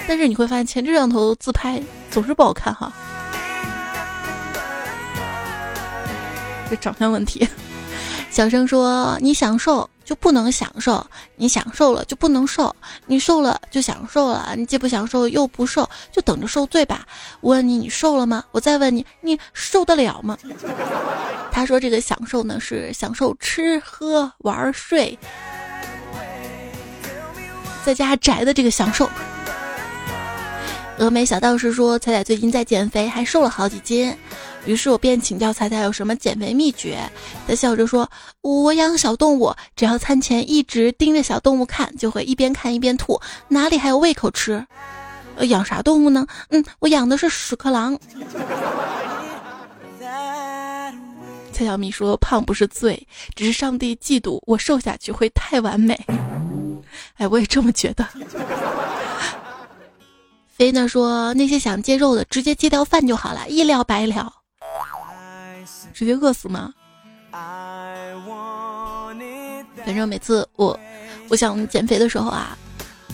[0.07, 1.81] 但是你会发现前置摄像头自拍
[2.11, 2.93] 总是不好看哈，
[6.69, 7.47] 这长相问题。
[8.29, 12.73] 小声说：“你享受就不能享受，你享受了就不能瘦，
[13.07, 17.05] 你瘦了就享受了，你既不享受又不瘦，就等着受罪吧。”
[17.41, 18.43] 我问你，你瘦了吗？
[18.51, 20.37] 我再问你，你受得了吗？
[21.51, 25.17] 他说：“这个享受呢，是享受吃喝玩睡，
[27.83, 29.09] 在家宅的这个享受。”
[30.99, 34.15] 峨眉小道士说：“彩彩最近在减肥，还瘦了好几斤。”
[34.65, 36.97] 于是我便请教彩彩有什么减肥秘诀。
[37.47, 38.09] 他笑着说
[38.41, 44.65] ：“我养小动物，只要餐前一直盯着小动物看，就会一边看一边吐，哪里还有胃口吃？
[45.35, 46.25] 呃，养啥动物呢？
[46.49, 47.97] 嗯，我养的是屎壳郎。”
[51.51, 55.97] 蔡小米说：“胖不是罪，只是上帝嫉妒我瘦下去会太完美。”
[57.17, 58.05] 哎，我也这么觉得。
[60.47, 64.33] 菲娜说：“那些想戒肉的，直接戒掉饭就好了，一了百了。”
[65.95, 66.73] 直接饿死吗？
[69.85, 70.77] 反正每次我
[71.29, 72.57] 我想减肥的时候啊，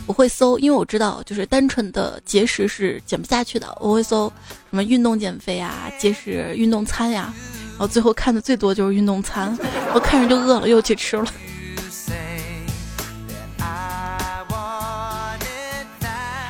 [0.07, 3.67] 我会搜，因为我知道就是单纯的节食是减不下去的。
[3.79, 4.27] 我会搜
[4.69, 7.31] 什么运动减肥啊，节食运动餐呀。
[7.73, 9.55] 然后最后看的最多就是运动餐，
[9.93, 11.25] 我看着就饿了，又去吃了。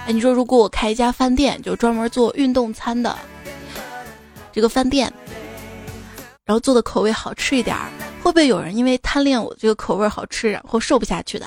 [0.05, 3.17] 哎，你说如果我开一家饭店，就专门做运动餐的
[4.51, 5.11] 这个饭店，
[6.51, 7.89] 然后做的口味好吃一点儿，
[8.21, 11.45] 会不会有人因为贪恋我这个口味好吃，然后瘦不下去的？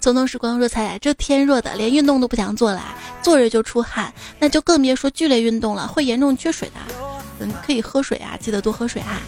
[0.00, 2.82] 匆匆时光说：“彩，这天热的，连运动都不想做了，
[3.22, 7.05] 坐着就出汗，那就更别说剧烈运动了，会严重缺水的。
[7.38, 9.20] 嗯，可以喝水啊，记得多喝水啊。”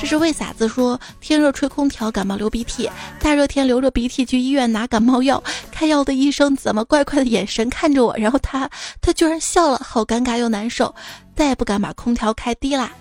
[0.00, 2.88] 这是魏傻子说：“天热吹空调，感冒流鼻涕；
[3.20, 8.16] 大热天流着鼻涕去医院拿感冒药，开药的医生怎么怪怪的眼神看着我？
[8.16, 8.68] 然后他
[9.00, 10.94] 他居然笑了，好尴尬又难受，
[11.36, 12.92] 再也不敢把空调开低啦。”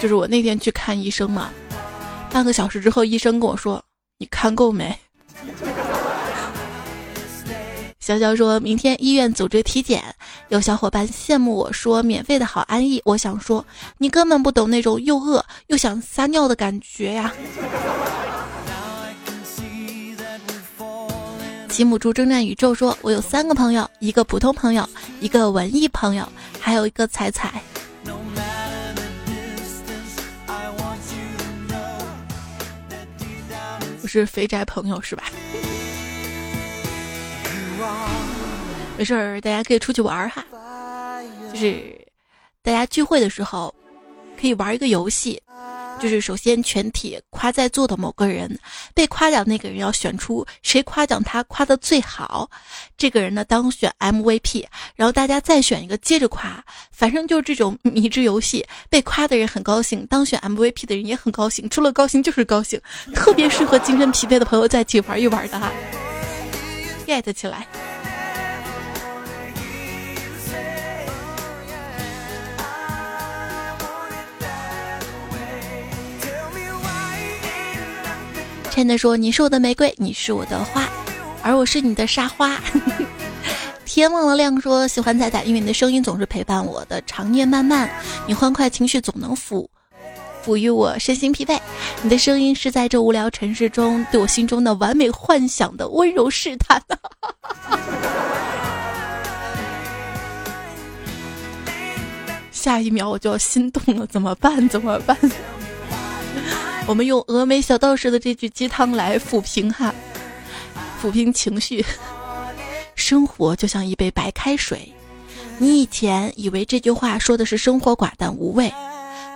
[0.00, 1.50] 就是我那天去看医生嘛，
[2.30, 3.82] 半个小时之后，医生跟我说。
[4.20, 4.98] 你看够没？
[8.08, 10.02] 潇潇说明天医院组织体检，
[10.48, 13.02] 有小伙伴羡慕我说免费的好安逸。
[13.04, 13.62] 我想说，
[13.98, 17.30] 你根本不懂那种又饿又想撒尿的感觉呀。
[21.68, 24.88] 吉姆猪征战宇宙说，我有三个朋友，一个普通朋友，
[25.20, 26.26] 一个文艺朋友，
[26.58, 27.62] 还有一个彩彩。
[34.00, 35.24] 我是肥宅朋友是吧？
[38.96, 40.44] 没事儿，大家可以出去玩儿哈。
[41.52, 42.06] 就是
[42.62, 43.74] 大家聚会的时候，
[44.40, 45.40] 可以玩一个游戏。
[46.00, 48.56] 就是首先全体夸在座的某个人，
[48.94, 52.48] 被夸奖那个人要选出谁夸奖他夸的最好，
[52.96, 54.64] 这个人呢当选 MVP，
[54.94, 58.64] 然后大家再选一个接着夸，反正就是这种迷之游戏。
[58.88, 62.80] 被夸的人很高兴，当选 MVP 的人也很高兴，除了高兴就是高兴，
[63.12, 65.72] 特别适合精神疲惫的朋友在一起玩一玩的哈
[67.08, 67.66] ，get 起来。
[78.70, 80.86] 亲爱的说：“你是我的玫瑰，你是我的花，
[81.42, 82.60] 而我是你的沙花。”
[83.84, 87.90] 天忘了亮说：“喜欢仔仔，因为你的声音总是陪伴我的长夜漫漫，
[88.26, 89.66] 你欢快情绪总能抚
[90.48, 91.60] 抚育我身心疲惫。
[92.02, 96.82] 你的声音是在这无聊城市中对我心中的完美幻想的温柔试探。
[102.50, 104.66] ”下一秒我就要心动了，怎么办？
[104.70, 105.14] 怎么办？
[106.88, 109.94] 我们用峨眉小道士的这句鸡汤来抚平哈，
[111.02, 111.84] 抚平情绪。
[112.94, 114.90] 生活就像一杯白开水，
[115.58, 118.72] 你以前以为这句话说的是生活寡淡无味，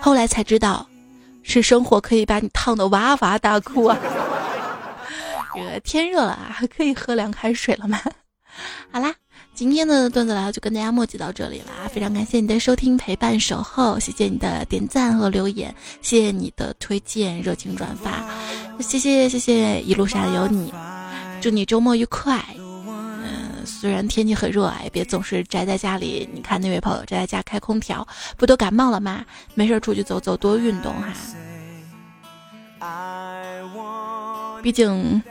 [0.01, 0.87] 后来才知道，
[1.43, 3.99] 是生活可以把你烫得哇哇大哭啊！
[5.55, 8.01] 这个天热了啊，可以喝凉开水了吗？
[8.91, 9.15] 好啦。
[9.55, 18.25] 今天的段子来了，就跟大家墨迹到这里了，非常感谢你的收听、陪伴、守候，谢谢你的点赞和留言，谢谢你的推荐、热情转发，
[18.81, 20.73] 谢谢谢谢，一路上有你，
[21.43, 22.43] 祝你周末愉快。
[23.67, 26.29] 虽然天气很热啊，也别总是宅在家里。
[26.33, 28.07] 你看那位朋友宅在家开空调，
[28.37, 29.25] 不都感冒了吗？
[29.55, 31.13] 没事出去走走，多运动哈。
[34.63, 35.23] 毕竟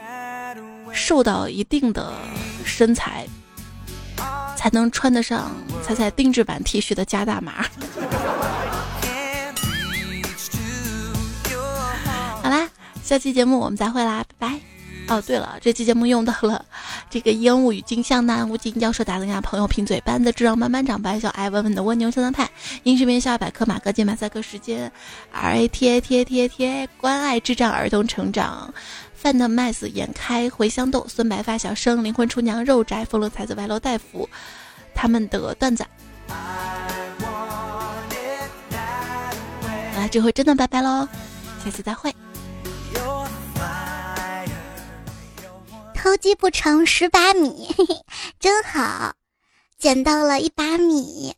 [0.91, 2.13] 瘦到一定的
[2.63, 3.27] 身材。
[4.55, 5.51] 才能穿得上
[5.81, 7.65] 彩彩定制版 T 恤的加大码。
[12.43, 12.69] 好啦，
[13.03, 14.70] 下期节目我们再会啦，拜拜。
[15.11, 16.63] 哦，对了，这期节目用到了
[17.09, 22.49] 这个鹦鹉语镜像男无尽教授打的呀，朋友贫嘴班子智商慢慢长白小爱稳稳的蜗牛相当派
[22.83, 24.89] 英视频笑百科马哥进马赛克时间
[25.33, 28.73] R A T A T A T A T A 关爱智障儿童成长。
[29.13, 34.29] 范特麦斯眼开茴香豆，孙白发小生灵魂厨娘肉宅风流才子歪楼大夫，
[34.95, 35.85] 他们的段子。
[39.93, 41.05] 那这回真的拜拜喽，
[41.63, 42.15] 下次再会。
[46.01, 47.95] 偷鸡不成蚀把米嘿嘿
[48.41, 49.13] 真好。
[49.77, 51.35] 捡到了一把米。